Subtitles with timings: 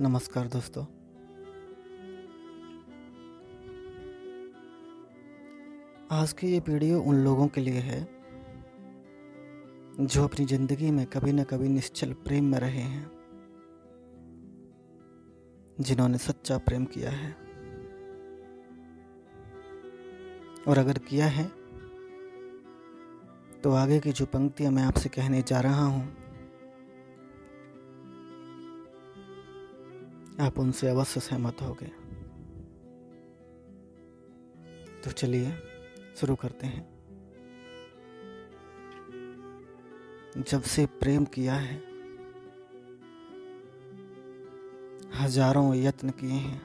[0.00, 0.82] नमस्कार दोस्तों।
[6.12, 8.00] आज की ये वीडियो उन लोगों के लिए है,
[10.00, 13.10] जो अपनी ज़िंदगी में कभी न कभी निश्चल प्रेम में रहे हैं,
[15.78, 17.30] जिन्होंने सच्चा प्रेम किया है।
[20.68, 21.48] और अगर किया है
[23.62, 26.25] तो आगे की जो पंक्तियाँ मैं आपसे कहने जा रहा हूँ
[30.40, 31.90] आप उनसे अवश्य सहमत हो गए
[35.02, 35.52] तो चलिए,
[36.16, 36.84] शुरू करते हैं।
[40.42, 41.76] जब से प्रेम किया है,
[45.14, 46.60] हज़ारों यत्न किए हैं,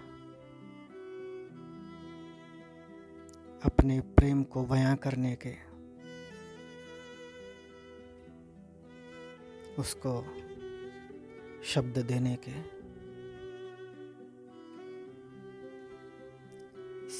[3.64, 5.56] अपने प्रेम को बयां करने के,
[9.78, 10.14] उसको
[11.66, 12.81] शब्द देने के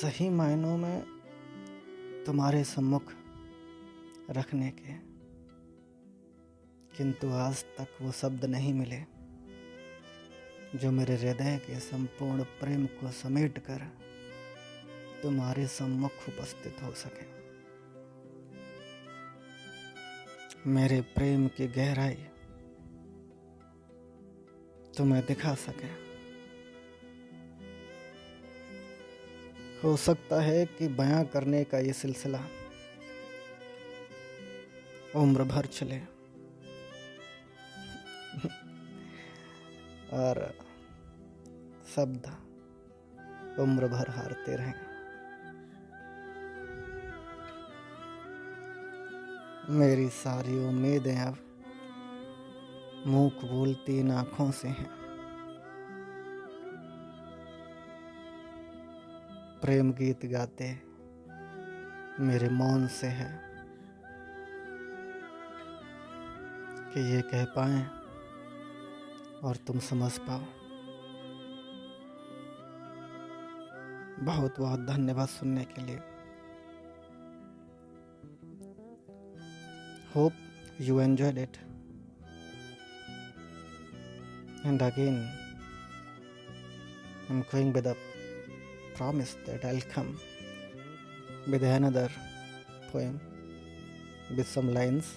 [0.02, 1.04] सही मायनों में
[2.26, 3.14] तुम्हारे सम्मुख
[4.30, 4.94] रखने के।
[6.98, 9.02] किंतु आज तक वो शब्द नहीं मिले,
[10.78, 13.98] जो मेरे हृदय के संपूर्ण प्रेम को समेट कर
[15.24, 17.26] तुम्हारे सम्मुख उपस्थित हो सके।
[20.70, 22.26] मेरे प्रेम की गहराई
[24.98, 26.11] तुम्हें दिखा सके।
[29.84, 32.40] हो सकता है कि बयां करने का ये सिलसिला
[35.16, 35.98] उम्र भर चले।
[40.14, 40.54] और
[41.96, 42.32] शब्द
[43.60, 44.74] उम्र भर हारते रहें।
[49.70, 51.38] मेरी सारी उम्मीदें अब
[53.08, 55.01] मुँह बोलती इन आँखों से हैं।
[59.62, 60.82] प्रेम गीत गाते
[62.20, 63.42] मेरे मौन से है
[66.94, 67.88] कि ये कह पाए
[69.44, 70.42] और तुम समझ पाओ।
[74.26, 76.00] बहुत बहुत धन्यवाद सुनने के लिए।
[80.16, 80.34] Hope
[80.82, 81.58] you enjoyed it
[84.66, 85.38] and again I
[87.32, 87.94] am going with a
[88.96, 90.20] promise that I'll come
[91.48, 92.10] with another
[92.92, 93.20] poem
[94.36, 95.16] with some lines,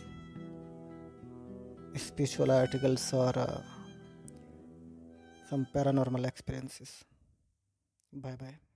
[1.97, 3.61] spiritual articles, or uh,
[5.49, 7.05] some paranormal experiences.
[8.13, 8.74] Bye bye.